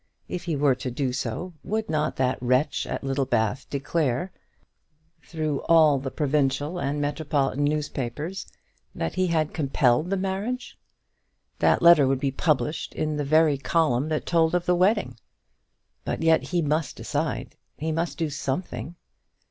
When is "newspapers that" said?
7.65-9.13